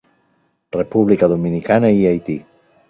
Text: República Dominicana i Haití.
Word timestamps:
República 0.79 1.31
Dominicana 1.35 1.95
i 2.01 2.07
Haití. 2.09 2.43